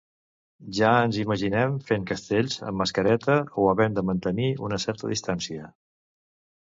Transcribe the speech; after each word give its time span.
Ja 0.77 0.93
ens 1.09 1.19
imaginem 1.23 1.75
fent 1.89 2.07
castells 2.13 2.57
amb 2.69 2.81
mascareta 2.83 3.37
o 3.65 3.69
havent 3.73 3.99
de 4.01 4.05
mantenir 4.11 4.49
una 4.69 4.81
certa 4.85 5.13
distància. 5.15 5.69